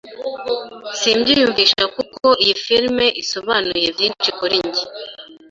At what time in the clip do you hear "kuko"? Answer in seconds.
1.95-2.25